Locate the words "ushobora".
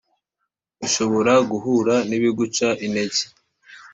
0.85-1.33